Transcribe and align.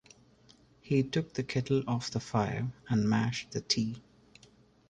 He 0.79 1.03
took 1.03 1.33
the 1.33 1.43
kettle 1.43 1.83
off 1.87 2.09
the 2.09 2.19
fire 2.19 2.71
and 2.89 3.07
mashed 3.07 3.51
the 3.51 3.61
tea. 3.61 4.01